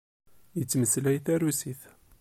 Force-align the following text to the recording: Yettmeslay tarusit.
Yettmeslay 0.57 1.17
tarusit. 1.25 1.81